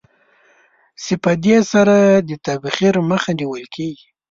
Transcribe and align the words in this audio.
چې 1.03 1.13
په 1.23 1.31
دې 1.45 1.57
سره 1.71 1.95
د 2.27 2.31
تبخیر 2.45 2.95
مخه 3.09 3.31
نېول 3.39 3.65
کېږي. 3.75 4.07